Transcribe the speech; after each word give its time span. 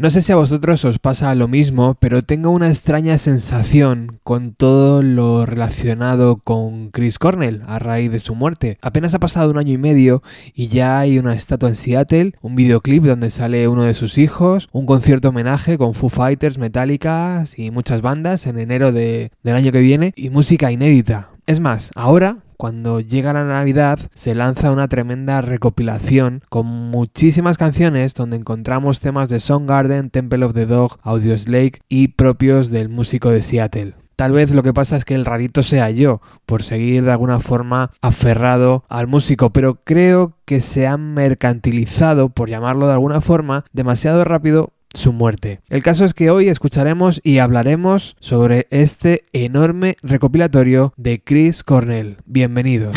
No 0.00 0.10
sé 0.10 0.20
si 0.20 0.30
a 0.30 0.36
vosotros 0.36 0.84
os 0.84 1.00
pasa 1.00 1.34
lo 1.34 1.48
mismo, 1.48 1.96
pero 1.98 2.22
tengo 2.22 2.50
una 2.50 2.68
extraña 2.68 3.18
sensación 3.18 4.20
con 4.22 4.54
todo 4.54 5.02
lo 5.02 5.44
relacionado 5.44 6.36
con 6.36 6.90
Chris 6.90 7.18
Cornell 7.18 7.64
a 7.66 7.80
raíz 7.80 8.12
de 8.12 8.20
su 8.20 8.36
muerte. 8.36 8.78
Apenas 8.80 9.14
ha 9.14 9.18
pasado 9.18 9.50
un 9.50 9.58
año 9.58 9.72
y 9.72 9.78
medio 9.78 10.22
y 10.54 10.68
ya 10.68 11.00
hay 11.00 11.18
una 11.18 11.34
estatua 11.34 11.70
en 11.70 11.74
Seattle, 11.74 12.34
un 12.42 12.54
videoclip 12.54 13.02
donde 13.02 13.28
sale 13.30 13.66
uno 13.66 13.82
de 13.82 13.94
sus 13.94 14.18
hijos, 14.18 14.68
un 14.70 14.86
concierto 14.86 15.30
homenaje 15.30 15.76
con 15.78 15.94
Foo 15.94 16.10
Fighters, 16.10 16.58
Metallica 16.58 17.42
y 17.56 17.72
muchas 17.72 18.00
bandas 18.00 18.46
en 18.46 18.60
enero 18.60 18.92
del 18.92 19.30
año 19.44 19.72
que 19.72 19.80
viene 19.80 20.12
y 20.14 20.30
música 20.30 20.70
inédita. 20.70 21.30
Es 21.48 21.60
más, 21.60 21.92
ahora 21.94 22.40
cuando 22.58 23.00
llega 23.00 23.32
la 23.32 23.42
Navidad 23.42 23.98
se 24.12 24.34
lanza 24.34 24.70
una 24.70 24.86
tremenda 24.86 25.40
recopilación 25.40 26.42
con 26.50 26.66
muchísimas 26.66 27.56
canciones 27.56 28.12
donde 28.12 28.36
encontramos 28.36 29.00
temas 29.00 29.30
de 29.30 29.42
Garden, 29.64 30.10
Temple 30.10 30.44
of 30.44 30.52
the 30.52 30.66
Dog, 30.66 30.98
Audio 31.00 31.34
Lake 31.46 31.80
y 31.88 32.08
propios 32.08 32.68
del 32.68 32.90
músico 32.90 33.30
de 33.30 33.40
Seattle. 33.40 33.94
Tal 34.14 34.32
vez 34.32 34.54
lo 34.54 34.62
que 34.62 34.74
pasa 34.74 34.96
es 34.96 35.06
que 35.06 35.14
el 35.14 35.24
rarito 35.24 35.62
sea 35.62 35.88
yo, 35.90 36.20
por 36.44 36.62
seguir 36.62 37.04
de 37.04 37.12
alguna 37.12 37.40
forma 37.40 37.92
aferrado 38.02 38.84
al 38.90 39.06
músico, 39.06 39.48
pero 39.50 39.76
creo 39.84 40.34
que 40.44 40.60
se 40.60 40.86
han 40.86 41.14
mercantilizado, 41.14 42.28
por 42.28 42.50
llamarlo 42.50 42.88
de 42.88 42.92
alguna 42.92 43.22
forma, 43.22 43.64
demasiado 43.72 44.22
rápido 44.24 44.74
su 44.94 45.12
muerte. 45.12 45.60
El 45.68 45.82
caso 45.82 46.04
es 46.04 46.14
que 46.14 46.30
hoy 46.30 46.48
escucharemos 46.48 47.20
y 47.22 47.38
hablaremos 47.38 48.16
sobre 48.20 48.66
este 48.70 49.24
enorme 49.32 49.96
recopilatorio 50.02 50.92
de 50.96 51.22
Chris 51.22 51.62
Cornell. 51.62 52.16
Bienvenidos. 52.26 52.96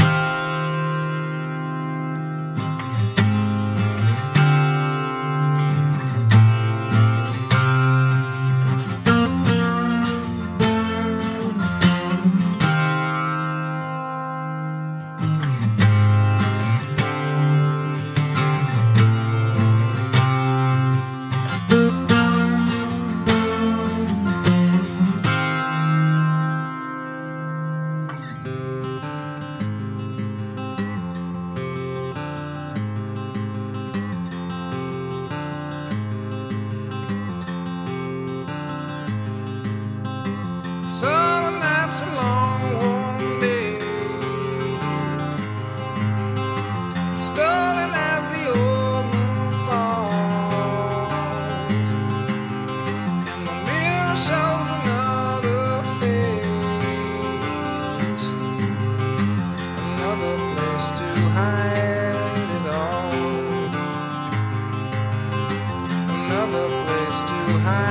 high. 67.59 67.90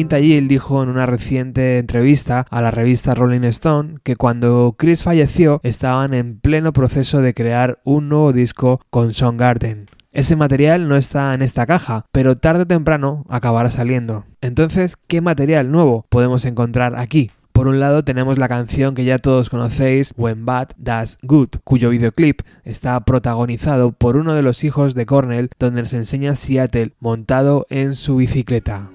Quinta 0.00 0.16
dijo 0.16 0.82
en 0.82 0.88
una 0.88 1.04
reciente 1.04 1.76
entrevista 1.76 2.46
a 2.48 2.62
la 2.62 2.70
revista 2.70 3.14
Rolling 3.14 3.44
Stone 3.44 3.96
que 4.02 4.16
cuando 4.16 4.74
Chris 4.78 5.02
falleció 5.02 5.60
estaban 5.62 6.14
en 6.14 6.40
pleno 6.40 6.72
proceso 6.72 7.20
de 7.20 7.34
crear 7.34 7.80
un 7.84 8.08
nuevo 8.08 8.32
disco 8.32 8.80
con 8.88 9.12
Soundgarden. 9.12 9.90
Ese 10.12 10.36
material 10.36 10.88
no 10.88 10.96
está 10.96 11.34
en 11.34 11.42
esta 11.42 11.66
caja, 11.66 12.06
pero 12.12 12.34
tarde 12.34 12.62
o 12.62 12.66
temprano 12.66 13.26
acabará 13.28 13.68
saliendo. 13.68 14.24
Entonces, 14.40 14.96
¿qué 15.06 15.20
material 15.20 15.70
nuevo 15.70 16.06
podemos 16.08 16.46
encontrar 16.46 16.98
aquí? 16.98 17.30
Por 17.52 17.68
un 17.68 17.78
lado 17.78 18.02
tenemos 18.02 18.38
la 18.38 18.48
canción 18.48 18.94
que 18.94 19.04
ya 19.04 19.18
todos 19.18 19.50
conocéis, 19.50 20.14
When 20.16 20.46
Bad 20.46 20.68
Does 20.78 21.18
Good, 21.22 21.56
cuyo 21.62 21.90
videoclip 21.90 22.40
está 22.64 22.98
protagonizado 23.04 23.92
por 23.92 24.16
uno 24.16 24.32
de 24.32 24.40
los 24.40 24.64
hijos 24.64 24.94
de 24.94 25.04
Cornell, 25.04 25.50
donde 25.58 25.84
se 25.84 25.98
enseña 25.98 26.36
Seattle 26.36 26.94
montado 27.00 27.66
en 27.68 27.94
su 27.94 28.16
bicicleta. 28.16 28.88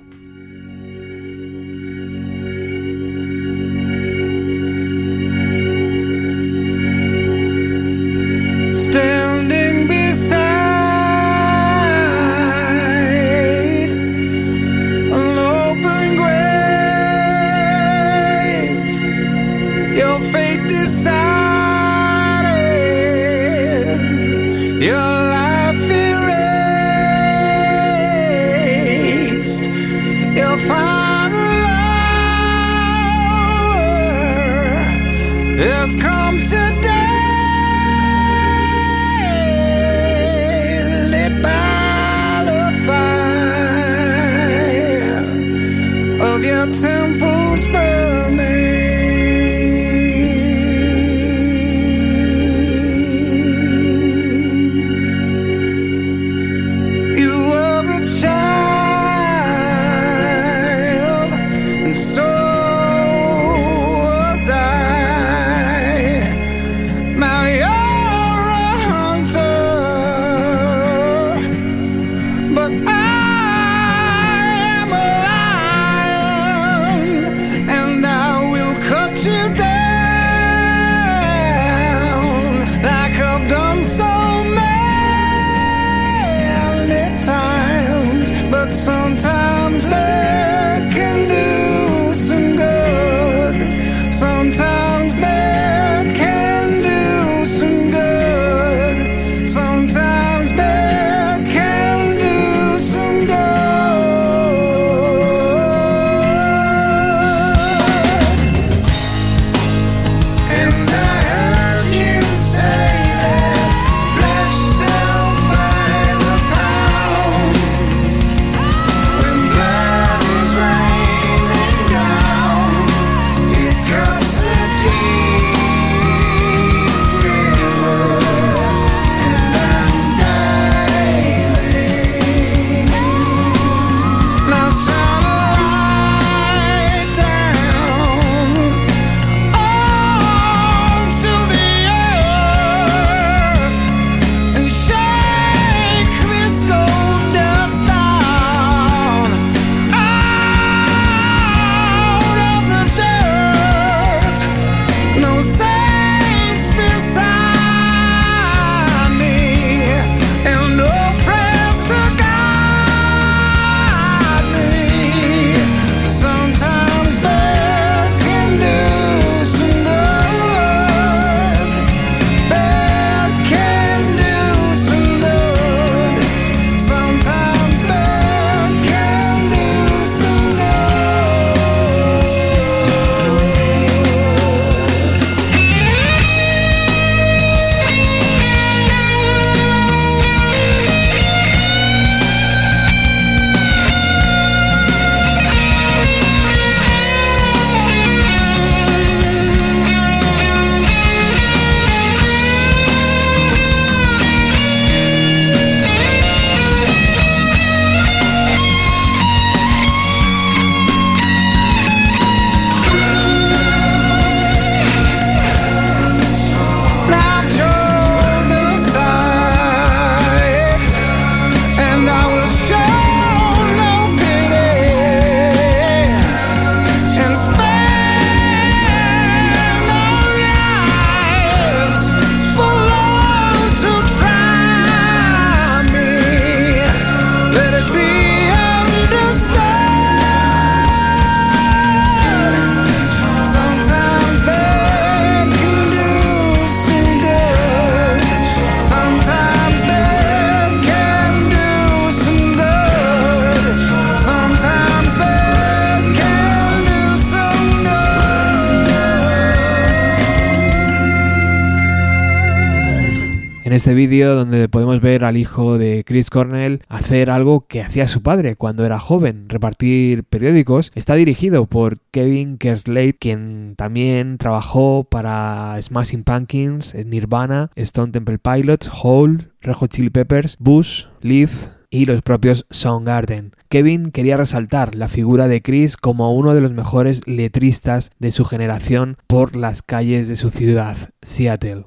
Este 263.86 263.94
vídeo 263.94 264.34
donde 264.34 264.68
podemos 264.68 265.00
ver 265.00 265.24
al 265.24 265.38
hijo 265.38 265.78
de 265.78 266.04
Chris 266.08 266.32
Cornell 266.32 266.82
hacer 266.88 267.30
algo 267.30 267.68
que 267.68 267.84
hacía 267.84 268.08
su 268.08 268.24
padre 268.24 268.56
cuando 268.56 268.84
era 268.84 269.00
joven, 269.00 269.48
repartir 269.48 270.24
periódicos, 270.24 270.92
está 270.96 271.14
dirigido 271.14 271.68
por 271.68 272.00
Kevin 272.10 272.58
Kerslake, 272.58 273.20
quien 273.20 273.76
también 273.78 274.40
trabajó 274.40 275.04
para 275.04 275.80
Smashing 275.80 276.24
Pumpkins, 276.24 276.96
Nirvana, 276.96 277.70
Stone 277.76 278.12
Temple 278.12 278.40
Pilots, 278.40 278.90
Hole, 279.04 279.50
Red 279.62 279.74
Hot 279.74 279.92
Chili 279.92 280.10
Peppers, 280.10 280.58
Bush, 280.58 281.04
Leaf 281.22 281.68
y 281.92 282.08
los 282.08 282.24
propios 282.24 282.66
Soundgarden. 282.72 283.52
Kevin 283.70 284.10
quería 284.10 284.36
resaltar 284.36 284.96
la 284.96 285.10
figura 285.10 285.48
de 285.48 285.62
Chris 285.62 285.96
como 285.96 286.34
uno 286.34 286.56
de 286.56 286.62
los 286.62 286.72
mejores 286.72 287.22
letristas 287.28 288.10
de 288.18 288.32
su 288.32 288.46
generación 288.46 289.18
por 289.28 289.56
las 289.56 289.84
calles 289.84 290.28
de 290.28 290.38
su 290.38 290.50
ciudad, 290.50 290.98
Seattle. 291.22 291.86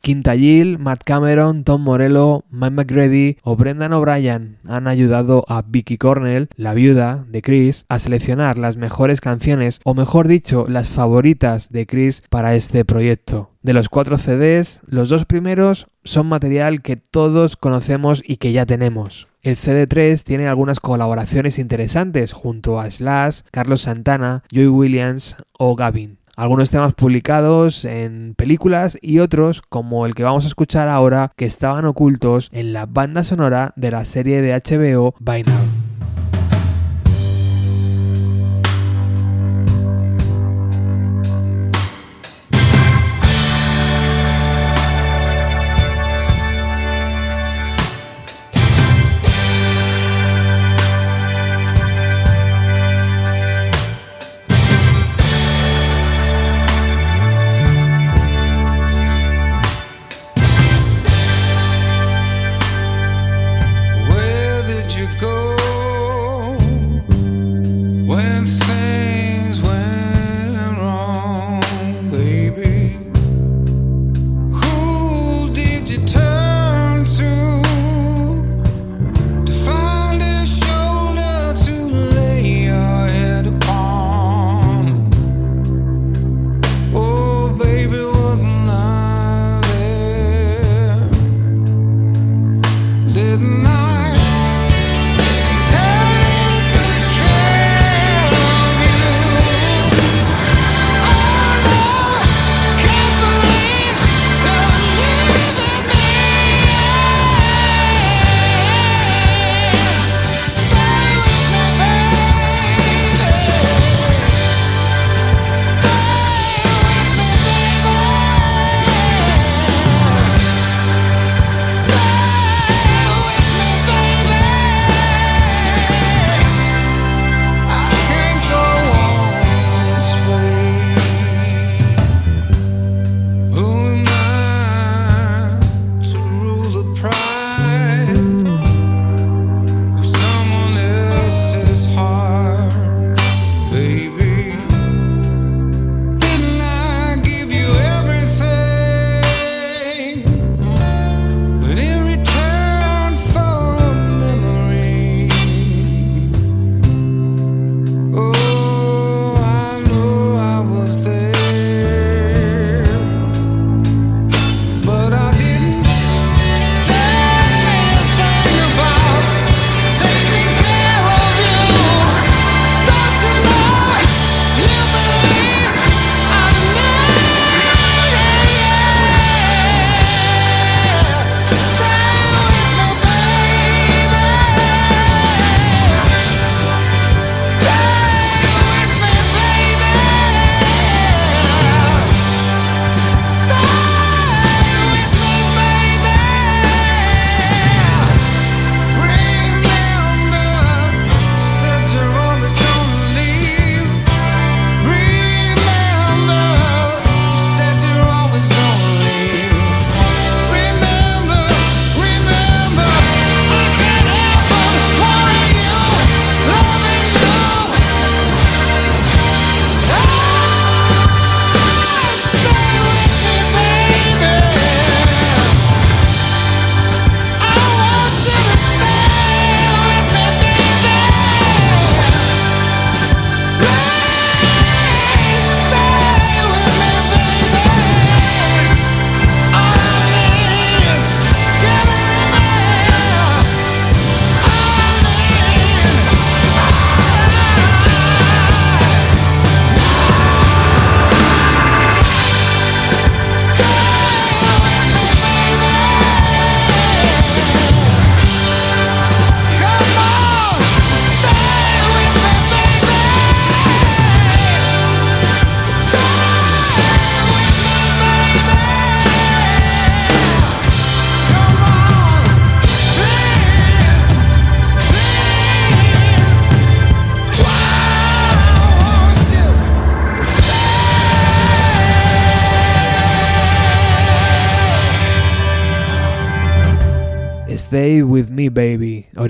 Quintagil, 0.00 0.78
Matt 0.78 1.02
Cameron, 1.04 1.64
Tom 1.64 1.82
Morello, 1.82 2.44
Mike 2.50 2.70
McGrady 2.70 3.36
o 3.42 3.56
Brendan 3.56 3.92
O'Brien 3.92 4.58
han 4.66 4.88
ayudado 4.88 5.44
a 5.48 5.62
Vicky 5.62 5.98
Cornell, 5.98 6.48
la 6.56 6.74
viuda 6.74 7.26
de 7.28 7.42
Chris, 7.42 7.84
a 7.88 7.98
seleccionar 7.98 8.58
las 8.58 8.76
mejores 8.76 9.20
canciones, 9.20 9.80
o 9.84 9.94
mejor 9.94 10.28
dicho, 10.28 10.64
las 10.68 10.88
favoritas 10.88 11.70
de 11.70 11.86
Chris 11.86 12.22
para 12.30 12.54
este 12.54 12.84
proyecto. 12.84 13.50
De 13.62 13.74
los 13.74 13.90
cuatro 13.90 14.16
CDs, 14.16 14.80
los 14.86 15.10
dos 15.10 15.26
primeros 15.26 15.88
son 16.02 16.26
material 16.26 16.80
que 16.80 16.96
todos 16.96 17.56
conocemos 17.56 18.22
y 18.26 18.38
que 18.38 18.52
ya 18.52 18.64
tenemos. 18.64 19.28
El 19.42 19.56
CD3 19.56 20.22
tiene 20.22 20.48
algunas 20.48 20.80
colaboraciones 20.80 21.58
interesantes 21.58 22.32
junto 22.32 22.80
a 22.80 22.90
Slash, 22.90 23.40
Carlos 23.50 23.82
Santana, 23.82 24.44
Joey 24.52 24.68
Williams 24.68 25.36
o 25.58 25.76
Gavin 25.76 26.19
algunos 26.40 26.70
temas 26.70 26.94
publicados 26.94 27.84
en 27.84 28.34
películas 28.34 28.96
y 29.02 29.18
otros, 29.18 29.60
como 29.60 30.06
el 30.06 30.14
que 30.14 30.22
vamos 30.22 30.44
a 30.44 30.48
escuchar 30.48 30.88
ahora, 30.88 31.32
que 31.36 31.44
estaban 31.44 31.84
ocultos 31.84 32.48
en 32.50 32.72
la 32.72 32.86
banda 32.86 33.24
sonora 33.24 33.74
de 33.76 33.90
la 33.90 34.06
serie 34.06 34.40
de 34.40 34.54
HBO 34.54 35.14
By. 35.20 35.89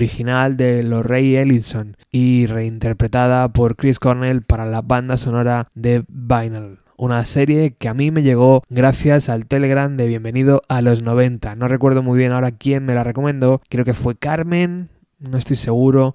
Original 0.01 0.57
de 0.57 0.81
Lorray 0.81 1.35
Ellison 1.35 1.95
y 2.11 2.47
reinterpretada 2.47 3.47
por 3.49 3.75
Chris 3.75 3.99
Cornell 3.99 4.41
para 4.41 4.65
la 4.65 4.81
banda 4.81 5.15
sonora 5.15 5.69
de 5.75 6.03
Vinyl 6.07 6.79
una 6.97 7.23
serie 7.25 7.75
que 7.77 7.87
a 7.87 7.93
mí 7.93 8.09
me 8.11 8.23
llegó 8.23 8.63
gracias 8.69 9.29
al 9.29 9.45
Telegram 9.45 9.97
de 9.97 10.05
Bienvenido 10.05 10.61
a 10.67 10.83
los 10.83 11.01
90. 11.01 11.55
No 11.55 11.67
recuerdo 11.67 12.03
muy 12.03 12.17
bien 12.17 12.31
ahora 12.31 12.51
quién 12.51 12.85
me 12.85 12.93
la 12.93 13.03
recomendó, 13.03 13.59
creo 13.69 13.85
que 13.85 13.95
fue 13.95 14.15
Carmen, 14.15 14.89
no 15.17 15.37
estoy 15.37 15.55
seguro. 15.55 16.13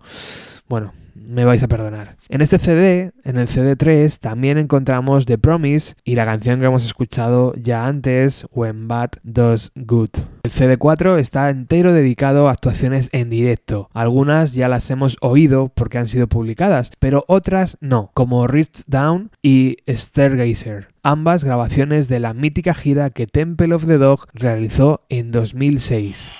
Bueno, 0.69 0.93
me 1.27 1.45
vais 1.45 1.63
a 1.63 1.69
perdonar. 1.69 2.17
En 2.29 2.41
este 2.41 2.59
CD, 2.59 3.13
en 3.25 3.37
el 3.37 3.49
CD3, 3.49 4.19
también 4.19 4.59
encontramos 4.59 5.27
The 5.27 5.39
Promise 5.39 5.95
y 6.05 6.15
la 6.15 6.25
canción 6.25 6.61
que 6.61 6.67
hemos 6.67 6.85
escuchado 6.85 7.55
ya 7.57 7.87
antes, 7.87 8.47
When 8.53 8.89
Bad 8.89 9.11
Does 9.23 9.73
Good. 9.75 10.11
El 10.45 10.51
CD4 10.51 11.19
está 11.19 11.51
entero 11.51 11.93
dedicado 11.93 12.49
a 12.49 12.53
actuaciones 12.53 13.09
en 13.13 13.31
directo. 13.31 13.91
Algunas 13.93 14.55
ya 14.55 14.69
las 14.69 14.91
hemos 14.91 15.17
oído 15.21 15.71
porque 15.75 15.99
han 15.99 16.07
sido 16.07 16.29
publicadas, 16.29 16.93
pero 16.99 17.25
otras 17.29 17.77
no, 17.81 18.11
como 18.15 18.47
Reach 18.47 18.85
Down 18.87 19.31
y 19.43 19.79
Stargazer 19.89 20.89
ambas 21.07 21.45
grabaciones 21.45 22.09
de 22.09 22.19
la 22.19 22.35
mítica 22.35 22.75
gira 22.75 23.11
que 23.11 23.29
Temple 23.29 23.75
of 23.77 23.87
the 23.87 23.97
Dog 23.97 24.27
realizó 24.35 25.03
en 25.09 25.31
2006. 25.31 26.33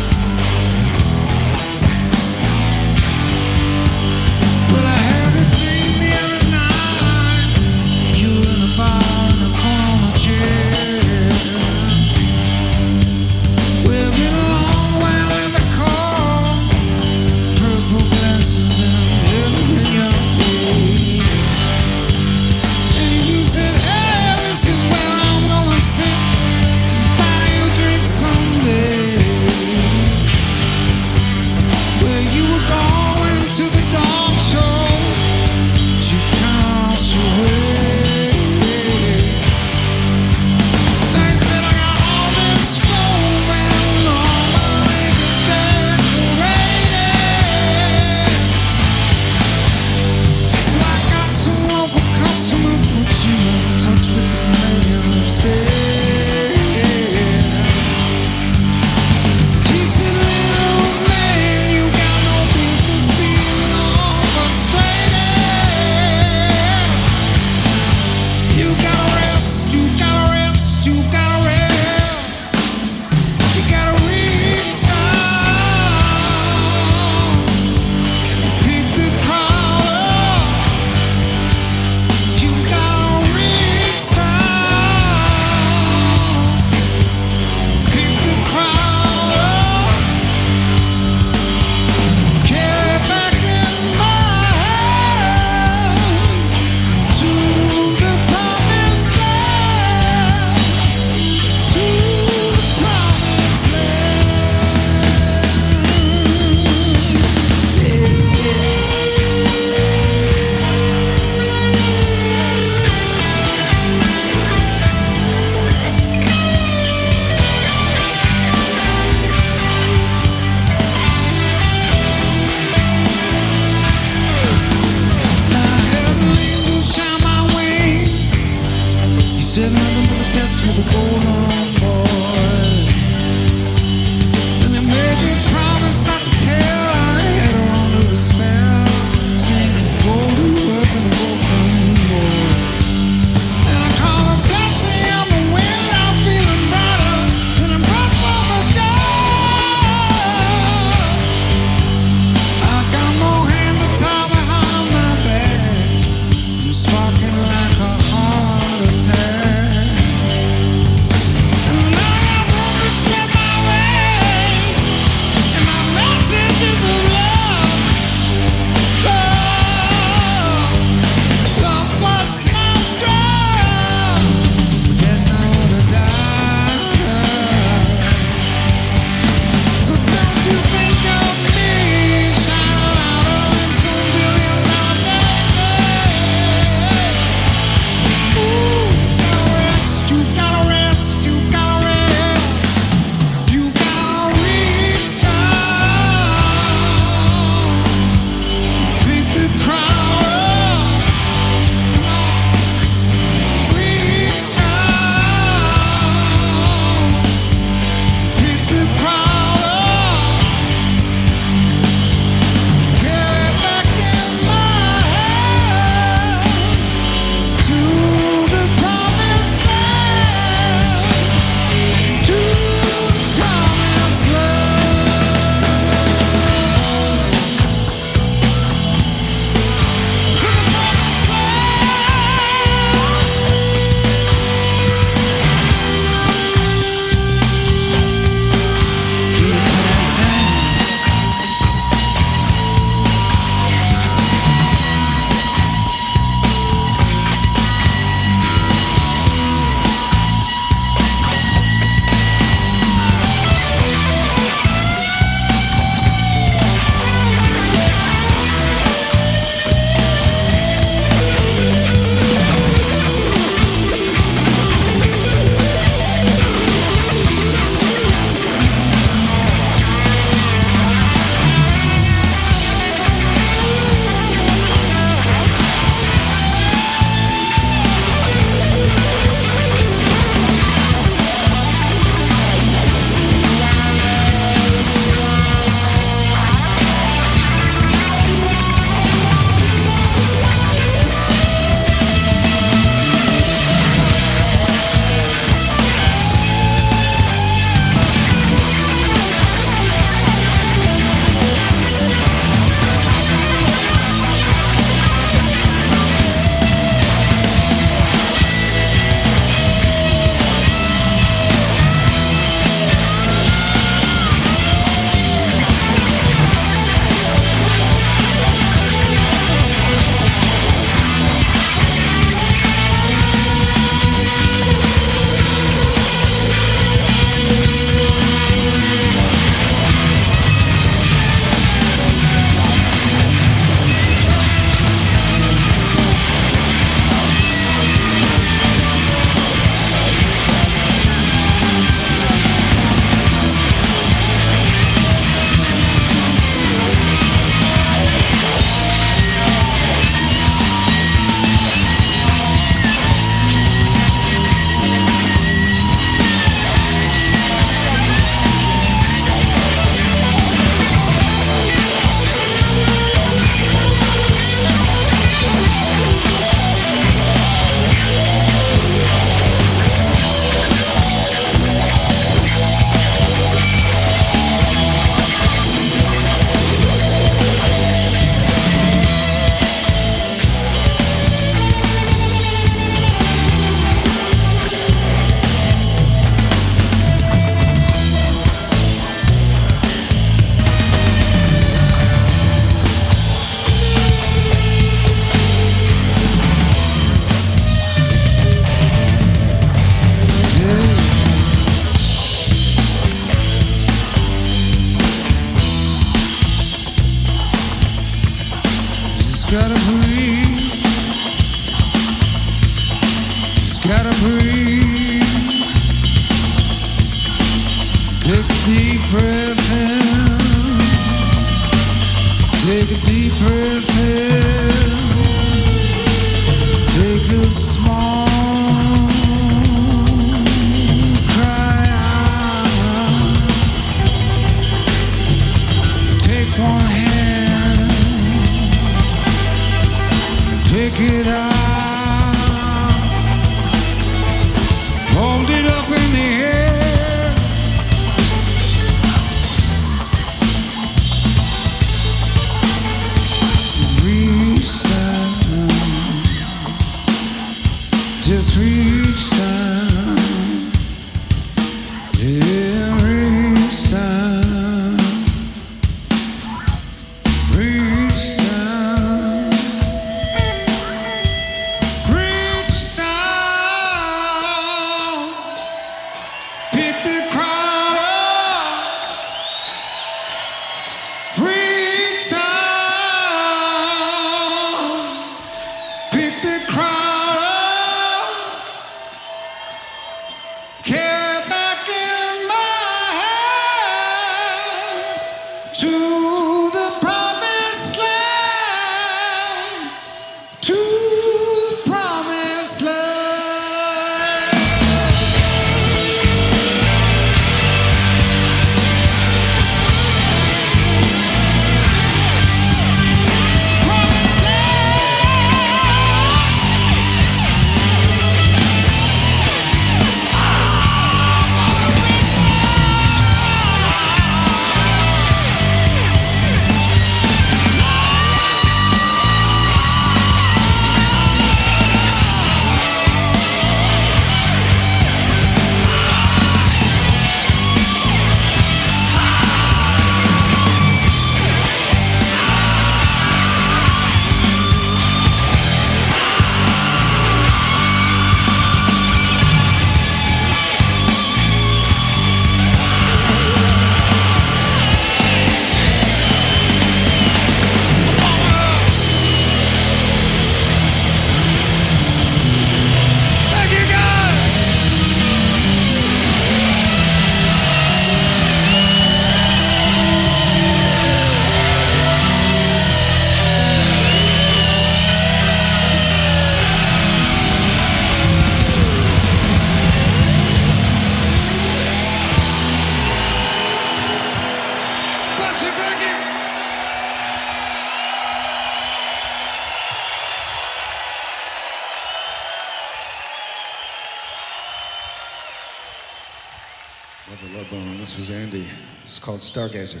Stargazer. 599.54 600.00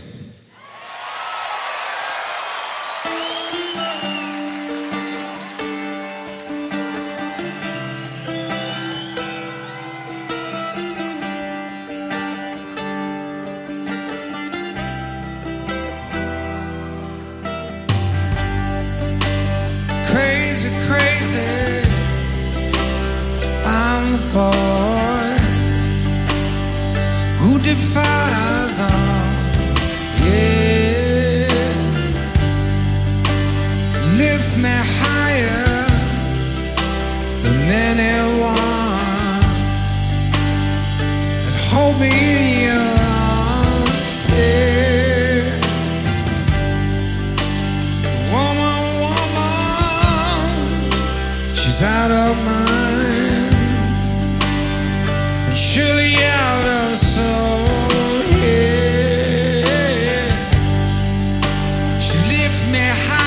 Her 62.76 62.94
soul. 62.94 63.23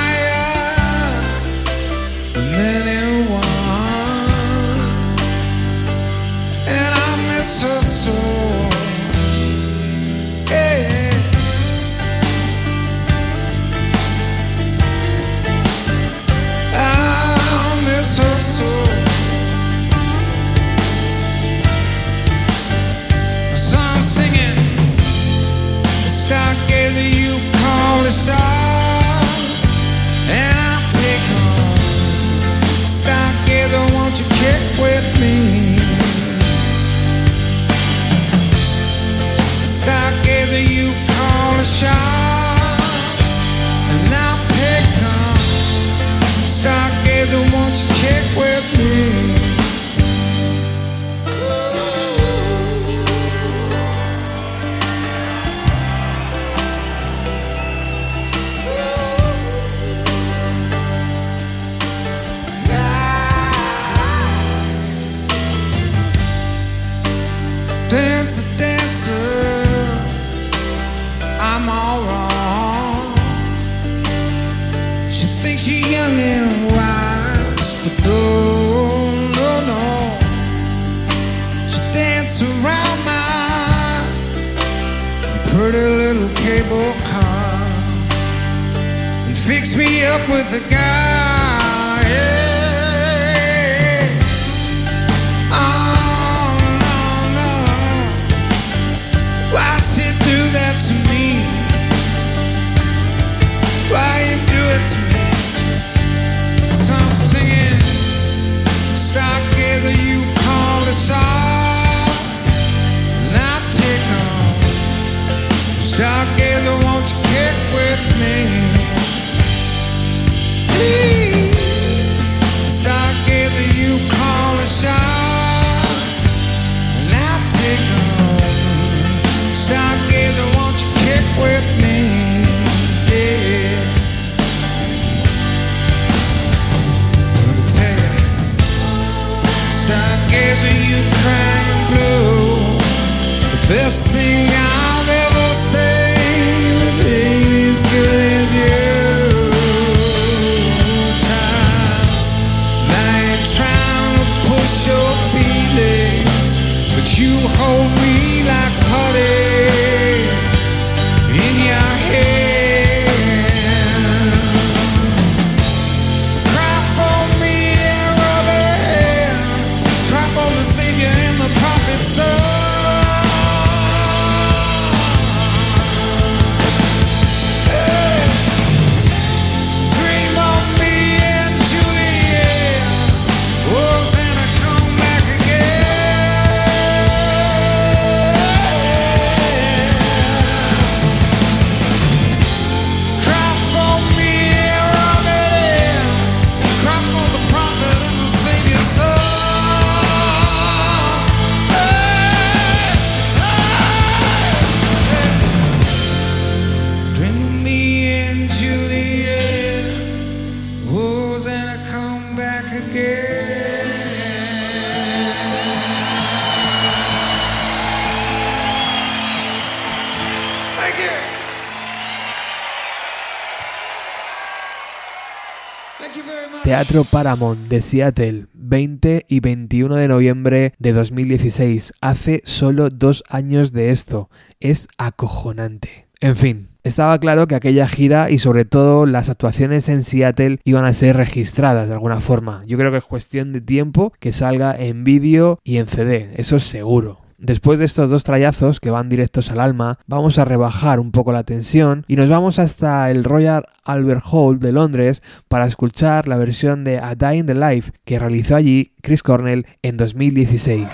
Paramount 226.87 227.67
de 227.67 227.81
Seattle, 227.81 228.45
20 228.53 229.25
y 229.27 229.39
21 229.41 229.95
de 229.95 230.07
noviembre 230.07 230.73
de 230.79 230.93
2016. 230.93 231.93
Hace 231.99 232.41
solo 232.45 232.89
dos 232.89 233.23
años 233.29 233.73
de 233.73 233.91
esto. 233.91 234.29
Es 234.59 234.87
acojonante. 234.97 236.07
En 236.21 236.35
fin, 236.35 236.69
estaba 236.83 237.19
claro 237.19 237.47
que 237.47 237.55
aquella 237.55 237.87
gira 237.87 238.31
y 238.31 238.39
sobre 238.39 238.63
todo 238.63 239.05
las 239.05 239.29
actuaciones 239.29 239.89
en 239.89 240.03
Seattle 240.03 240.59
iban 240.63 240.85
a 240.85 240.93
ser 240.93 241.17
registradas 241.17 241.89
de 241.89 241.93
alguna 241.93 242.21
forma. 242.21 242.63
Yo 242.65 242.77
creo 242.77 242.91
que 242.91 242.97
es 242.97 243.03
cuestión 243.03 243.51
de 243.51 243.61
tiempo 243.61 244.13
que 244.19 244.31
salga 244.31 244.75
en 244.75 245.03
vídeo 245.03 245.59
y 245.63 245.77
en 245.77 245.87
CD, 245.87 246.33
eso 246.37 246.55
es 246.55 246.63
seguro. 246.63 247.26
Después 247.39 247.77
de 247.77 247.85
estos 247.85 248.09
dos 248.09 248.23
trallazos 248.23 248.79
que 248.79 248.89
van 248.89 249.09
directos 249.09 249.51
al 249.51 249.59
alma, 249.59 249.99
vamos 250.07 250.39
a 250.39 250.45
rebajar 250.45 250.99
un 250.99 251.11
poco 251.11 251.31
la 251.31 251.43
tensión 251.43 252.03
y 252.07 252.15
nos 252.15 252.31
vamos 252.31 252.57
hasta 252.57 253.11
el 253.11 253.23
Royal 253.23 253.67
Albert 253.83 254.23
Hall 254.31 254.57
de 254.57 254.71
Londres 254.71 255.21
para 255.47 255.67
escuchar 255.67 256.27
la 256.27 256.37
versión 256.37 256.83
de 256.83 256.97
A 256.97 257.13
Day 257.13 257.37
in 257.37 257.45
the 257.45 257.53
Life 257.53 257.91
que 258.05 258.17
realizó 258.17 258.55
allí 258.55 258.93
Chris 259.03 259.21
Cornell 259.21 259.67
en 259.83 259.97
2016. 259.97 260.87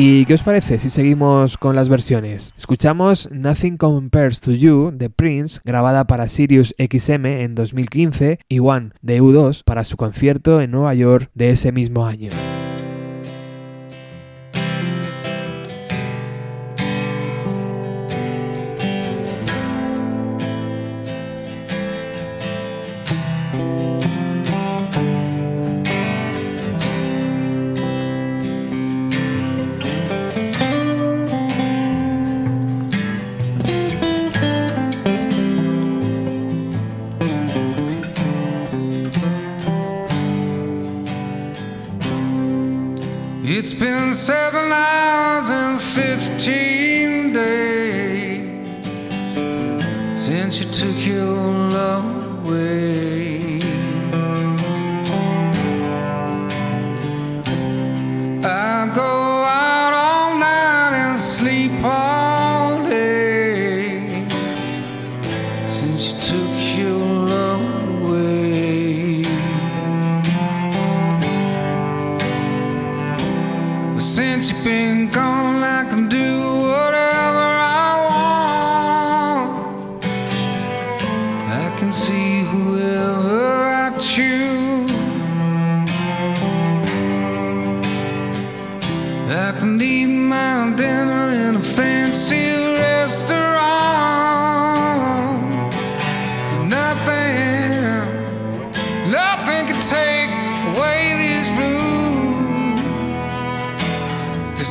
¿Y 0.00 0.26
qué 0.26 0.34
os 0.34 0.44
parece 0.44 0.78
si 0.78 0.90
seguimos 0.90 1.58
con 1.58 1.74
las 1.74 1.88
versiones? 1.88 2.54
Escuchamos 2.56 3.28
Nothing 3.32 3.76
Compares 3.76 4.40
to 4.40 4.52
You 4.52 4.92
de 4.94 5.10
Prince, 5.10 5.58
grabada 5.64 6.06
para 6.06 6.28
Sirius 6.28 6.72
XM 6.78 7.26
en 7.26 7.56
2015, 7.56 8.38
y 8.48 8.60
One 8.60 8.90
de 9.02 9.20
U2 9.20 9.64
para 9.64 9.82
su 9.82 9.96
concierto 9.96 10.60
en 10.60 10.70
Nueva 10.70 10.94
York 10.94 11.32
de 11.34 11.50
ese 11.50 11.72
mismo 11.72 12.06
año. 12.06 12.30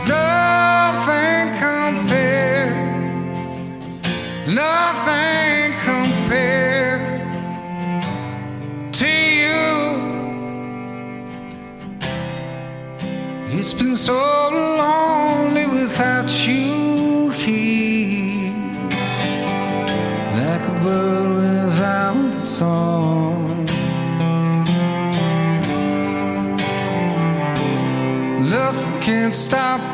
nothing 0.08 1.46
nothing 4.56 5.74
to 8.92 9.10
you. 9.42 9.66
It's 13.58 13.74
been 13.74 13.96
so 13.96 14.14
lonely 14.82 15.66
without 15.66 16.30
you 16.48 17.30
here, 17.32 18.54
like 20.36 20.64
a 20.74 20.76
bird 20.84 21.30
without 21.36 22.16
a 22.16 22.40
song. 22.40 23.18
can't 29.08 29.34
stop 29.34 29.87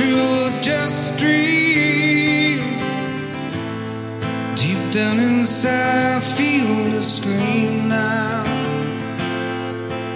you'll 0.00 0.50
just 0.62 1.18
dream. 1.18 2.58
Deep 4.54 4.82
down 4.92 5.18
inside, 5.18 6.16
I 6.16 6.20
feel 6.20 6.90
the 6.90 7.02
scream 7.02 7.88
now, 7.88 8.44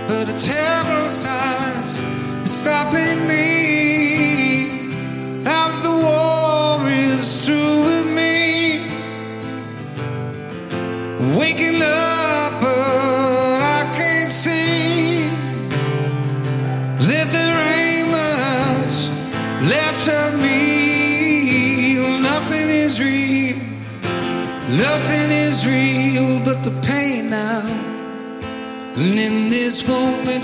but 0.09 0.29
it's 0.29 0.47
heaven's. 0.47 1.24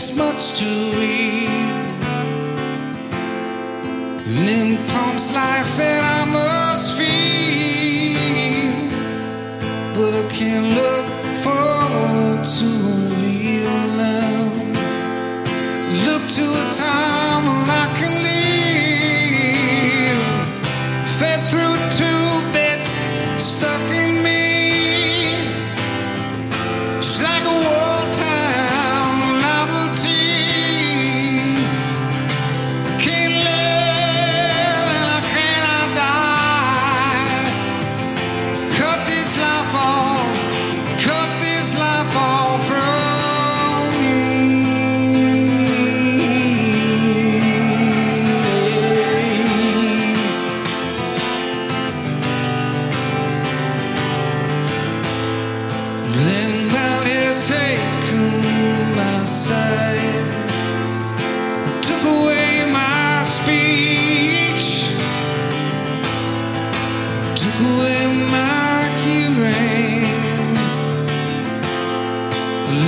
it's 0.02 0.16
much 0.16 0.58
to 0.58 0.64
eat. 0.64 1.50
And 4.26 4.48
then 4.48 4.68
comes 4.88 5.34
life 5.34 5.76
that 5.76 6.02
I 6.04 6.09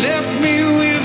left 0.03 0.41
me 0.43 0.65
with 0.79 1.02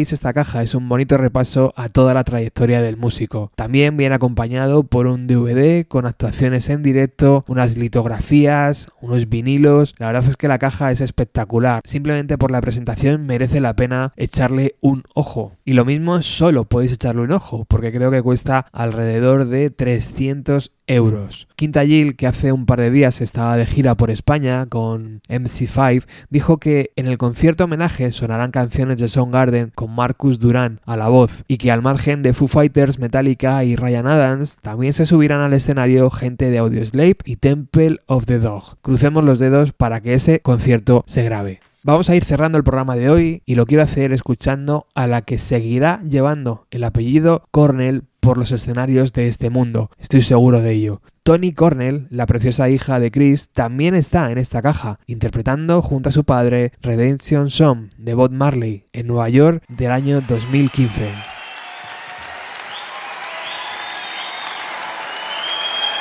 Esta 0.00 0.32
caja 0.32 0.62
es 0.62 0.74
un 0.74 0.88
bonito 0.88 1.18
repaso 1.18 1.74
a 1.76 1.90
toda 1.90 2.14
la 2.14 2.24
trayectoria 2.24 2.80
del 2.80 2.96
músico. 2.96 3.52
También 3.54 3.98
viene 3.98 4.14
acompañado 4.14 4.82
por 4.82 5.06
un 5.06 5.26
DVD 5.26 5.86
con 5.86 6.06
actuaciones 6.06 6.70
en 6.70 6.82
directo, 6.82 7.44
unas 7.48 7.76
litografías, 7.76 8.88
unos 9.02 9.28
vinilos. 9.28 9.94
La 9.98 10.06
verdad 10.06 10.26
es 10.26 10.38
que 10.38 10.48
la 10.48 10.58
caja 10.58 10.90
es 10.90 11.02
espectacular. 11.02 11.82
Simplemente 11.84 12.38
por 12.38 12.50
la 12.50 12.62
presentación 12.62 13.26
merece 13.26 13.60
la 13.60 13.76
pena 13.76 14.14
echarle 14.16 14.76
un 14.80 15.04
ojo. 15.14 15.52
Y 15.66 15.74
lo 15.74 15.84
mismo 15.84 16.22
solo 16.22 16.64
podéis 16.64 16.94
echarle 16.94 17.20
un 17.20 17.32
ojo, 17.32 17.66
porque 17.68 17.92
creo 17.92 18.10
que 18.10 18.22
cuesta 18.22 18.66
alrededor 18.72 19.46
de 19.48 19.68
300 19.68 20.72
euros. 20.90 21.48
Quinta 21.56 21.84
que 22.16 22.26
hace 22.26 22.52
un 22.52 22.66
par 22.66 22.80
de 22.80 22.90
días 22.90 23.20
estaba 23.20 23.56
de 23.56 23.66
gira 23.66 23.94
por 23.94 24.10
España 24.10 24.66
con 24.66 25.20
MC5, 25.28 26.04
dijo 26.28 26.58
que 26.58 26.92
en 26.96 27.06
el 27.06 27.16
concierto 27.16 27.64
homenaje 27.64 28.10
sonarán 28.12 28.50
canciones 28.50 29.00
de 29.00 29.08
Soundgarden 29.08 29.72
con 29.74 29.94
Marcus 29.94 30.38
Duran 30.38 30.80
a 30.84 30.96
la 30.96 31.08
voz 31.08 31.44
y 31.48 31.56
que 31.56 31.70
al 31.70 31.82
margen 31.82 32.22
de 32.22 32.32
Foo 32.32 32.48
Fighters, 32.48 32.98
Metallica 32.98 33.64
y 33.64 33.76
Ryan 33.76 34.06
Adams 34.06 34.58
también 34.60 34.92
se 34.92 35.06
subirán 35.06 35.40
al 35.40 35.52
escenario 35.52 36.10
gente 36.10 36.50
de 36.50 36.58
Audioslave 36.58 37.18
y 37.24 37.36
Temple 37.36 37.98
of 38.06 38.26
the 38.26 38.38
Dog. 38.38 38.76
Crucemos 38.82 39.24
los 39.24 39.38
dedos 39.38 39.72
para 39.72 40.00
que 40.00 40.14
ese 40.14 40.40
concierto 40.40 41.04
se 41.06 41.22
grabe. 41.22 41.60
Vamos 41.82 42.10
a 42.10 42.14
ir 42.14 42.24
cerrando 42.24 42.58
el 42.58 42.64
programa 42.64 42.94
de 42.94 43.08
hoy 43.08 43.42
y 43.46 43.54
lo 43.54 43.64
quiero 43.64 43.82
hacer 43.82 44.12
escuchando 44.12 44.86
a 44.94 45.06
la 45.06 45.22
que 45.22 45.38
seguirá 45.38 46.02
llevando 46.02 46.66
el 46.70 46.84
apellido 46.84 47.44
Cornell 47.50 48.04
por 48.20 48.38
los 48.38 48.52
escenarios 48.52 49.12
de 49.12 49.26
este 49.26 49.50
mundo. 49.50 49.90
Estoy 49.98 50.20
seguro 50.20 50.60
de 50.60 50.72
ello. 50.72 51.02
Tony 51.22 51.52
Cornell, 51.52 52.06
la 52.10 52.26
preciosa 52.26 52.68
hija 52.68 53.00
de 53.00 53.10
Chris, 53.10 53.50
también 53.50 53.94
está 53.94 54.30
en 54.30 54.38
esta 54.38 54.62
caja, 54.62 54.98
interpretando 55.06 55.82
junto 55.82 56.08
a 56.08 56.12
su 56.12 56.24
padre 56.24 56.72
Redemption 56.80 57.50
Song 57.50 57.90
de 57.96 58.14
Bob 58.14 58.30
Marley 58.32 58.86
en 58.92 59.06
Nueva 59.06 59.28
York 59.28 59.64
del 59.68 59.92
año 59.92 60.20
2015. 60.22 61.10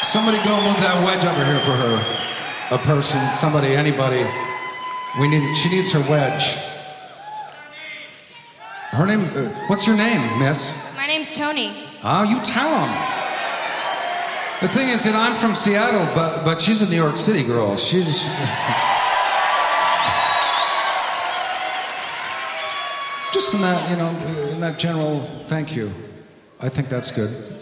Somebody 0.04 0.38
go 0.40 0.56
move 0.62 0.80
that 0.82 1.04
wedge 1.06 1.24
over 1.24 1.46
here 1.46 1.60
for 1.60 1.76
her. 1.76 2.20
A 2.72 2.78
person, 2.80 3.20
somebody, 3.34 3.76
anybody. 3.76 4.26
We 5.20 5.28
need. 5.28 5.56
She 5.56 5.70
needs 5.70 5.92
her 5.92 6.02
wedge. 6.10 6.58
Her 8.92 9.06
name. 9.06 9.22
Uh, 9.22 9.50
what's 9.68 9.86
your 9.86 9.98
name, 9.98 10.22
Miss? 10.40 10.96
My 10.98 11.06
name's 11.06 11.34
Tony. 11.34 11.89
Oh, 12.02 12.24
you 12.24 12.40
tell 12.42 12.72
them. 12.72 12.90
The 14.62 14.70
thing 14.70 14.88
is 14.90 15.04
that 15.04 15.16
I'm 15.16 15.36
from 15.36 15.54
Seattle, 15.54 16.06
but 16.16 16.46
but 16.46 16.62
she's 16.62 16.82
a 16.82 16.90
New 16.90 16.96
York 16.96 17.18
City 17.18 17.46
girl. 17.46 17.76
She's. 17.76 18.06
Just 23.34 23.54
in 23.54 23.62
that, 23.62 23.90
you 23.90 23.98
know, 23.98 24.10
in 24.54 24.60
that 24.62 24.80
general. 24.80 25.20
Thank 25.48 25.76
you. 25.76 25.92
I 26.62 26.70
think 26.70 26.90
that's 26.90 27.12
good. 27.12 27.59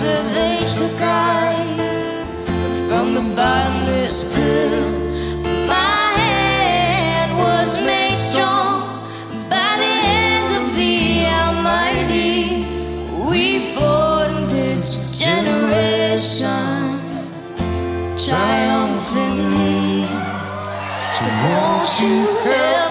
After 0.00 0.22
they 0.34 0.58
took 0.78 1.00
I 1.00 1.54
from 2.86 3.14
the 3.14 3.34
bottomless 3.34 4.32
pit. 4.32 4.72
My 5.66 6.12
hand 6.22 7.36
was 7.36 7.84
made 7.84 8.14
strong 8.14 9.02
by 9.50 9.70
the 9.82 9.94
hand 10.06 10.50
of 10.60 10.66
the 10.76 11.26
Almighty. 11.42 12.38
We 13.28 13.58
fought 13.74 14.30
this 14.48 15.18
generation 15.18 17.00
triumphantly. 18.16 20.06
So 21.18 21.28
won't 21.42 21.90
you 22.00 22.16
help 22.46 22.87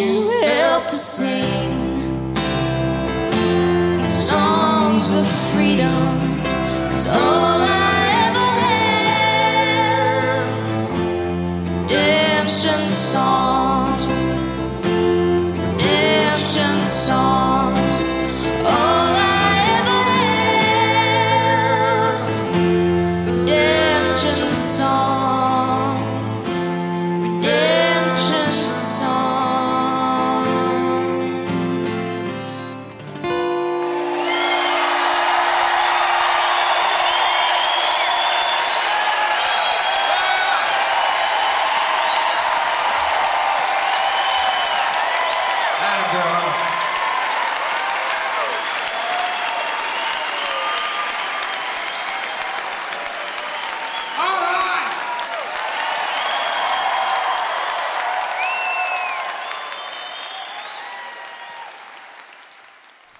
you 0.00 0.37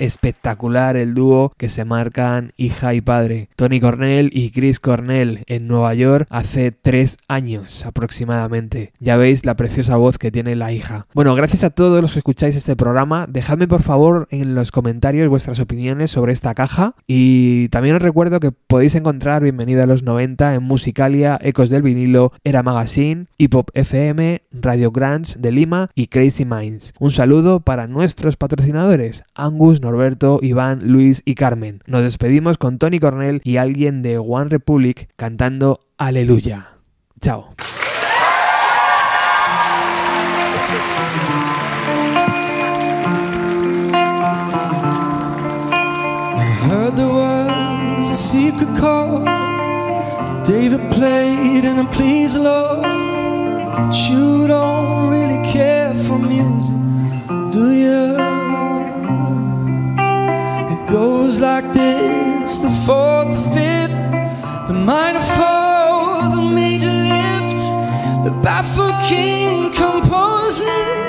Espectacular 0.08 0.96
el 0.96 1.12
dúo 1.12 1.52
que 1.58 1.68
se 1.68 1.84
marcan 1.84 2.52
hija 2.56 2.94
y 2.94 3.02
padre. 3.02 3.50
Tony 3.56 3.78
Cornell 3.78 4.30
y 4.32 4.50
Chris 4.52 4.80
Cornell 4.80 5.44
en 5.46 5.68
Nueva 5.68 5.92
York 5.92 6.26
hace 6.30 6.72
tres 6.72 7.18
años 7.28 7.84
aproximadamente. 7.84 8.94
Ya 9.00 9.18
veis 9.18 9.44
la 9.44 9.54
preciosa 9.54 9.96
voz 9.96 10.16
que 10.16 10.30
tiene 10.30 10.56
la 10.56 10.72
hija. 10.72 11.06
Bueno, 11.12 11.34
gracias 11.34 11.62
a 11.62 11.70
todos 11.70 12.00
los 12.00 12.14
que 12.14 12.20
escucháis 12.20 12.56
este 12.56 12.74
programa. 12.74 13.26
Dejadme 13.28 13.68
por 13.68 13.82
favor 13.82 14.28
en 14.30 14.54
los 14.54 14.72
comentarios 14.72 15.28
vuestras 15.28 15.60
opiniones 15.60 16.10
sobre 16.10 16.32
esta 16.32 16.54
caja. 16.54 16.94
Y 17.06 17.68
también 17.68 17.96
os 17.96 18.02
recuerdo 18.02 18.40
que 18.40 18.50
podéis 18.50 18.94
encontrar 18.94 19.42
Bienvenida 19.42 19.84
a 19.84 19.86
los 19.86 20.02
90 20.02 20.54
en 20.54 20.62
Musicalia, 20.62 21.38
Ecos 21.42 21.68
del 21.68 21.82
Vinilo, 21.82 22.32
Era 22.44 22.62
Magazine, 22.62 23.26
Hip 23.36 23.54
Hop 23.54 23.70
FM, 23.74 24.42
Radio 24.52 24.90
Grants 24.90 25.42
de 25.42 25.52
Lima 25.52 25.90
y 25.94 26.06
Crazy 26.06 26.46
Minds. 26.46 26.94
Un 26.98 27.10
saludo 27.10 27.60
para 27.60 27.86
nuestros 27.86 28.36
patrocinadores, 28.36 29.22
Angus, 29.34 29.80
Norberto, 29.98 30.38
Iván, 30.42 30.78
Luis 30.84 31.22
y 31.24 31.34
Carmen. 31.34 31.82
Nos 31.86 32.04
despedimos 32.04 32.56
con 32.56 32.78
Tony 32.78 33.00
Cornell 33.00 33.40
y 33.42 33.56
alguien 33.56 34.00
de 34.00 34.18
One 34.18 34.48
Republic 34.48 35.08
cantando 35.16 35.80
Aleluya. 35.98 36.68
Chao. 37.20 37.54
Secret 48.14 48.68
David 50.44 50.80
played 50.90 51.64
and 51.64 51.78
it 51.78 51.92
pleased 51.92 52.34
the 52.34 52.40
Lord. 52.40 52.82
But 52.82 53.94
you 54.10 54.48
don't 54.48 55.08
really 55.08 55.40
care 55.50 55.94
for 55.94 56.18
music, 56.18 56.74
do 57.52 57.70
you? 57.70 58.37
Goes 61.28 61.40
like 61.40 61.74
this 61.74 62.56
the 62.56 62.70
fourth, 62.70 63.28
the 63.28 63.50
fifth, 63.50 64.66
the 64.66 64.72
minor 64.72 65.20
fall, 65.20 66.30
the 66.34 66.54
major 66.54 66.86
lift, 66.86 67.60
the 68.24 68.30
baffled 68.42 68.94
king 69.06 69.70
composing. 69.74 71.07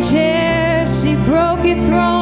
Chair, 0.00 0.86
she 0.86 1.14
broke 1.26 1.64
your 1.64 1.84
throne 1.84 2.21